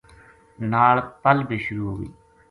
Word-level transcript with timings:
نال 0.71 0.97
پل 1.21 1.37
بے 1.47 1.57
شروع 1.65 1.87
ہو 1.89 1.93
گئی 1.99 2.11